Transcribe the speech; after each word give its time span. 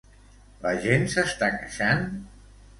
La 0.63 0.71
gent 0.87 1.05
s'està 1.13 1.53
queixant? 1.59 2.05